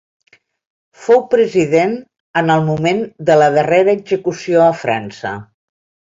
[1.01, 1.93] Fou president
[2.41, 5.37] en el moment de la darrera execució a França.